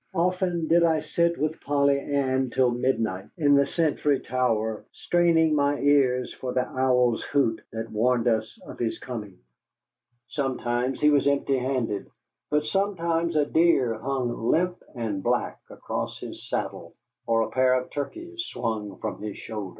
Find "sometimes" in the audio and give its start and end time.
10.27-10.99, 12.65-13.35